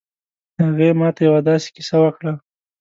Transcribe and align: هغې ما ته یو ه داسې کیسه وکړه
هغې 0.63 0.89
ما 0.99 1.09
ته 1.15 1.21
یو 1.27 1.33
ه 1.37 1.41
داسې 1.49 1.67
کیسه 1.75 1.97
وکړه 2.01 2.33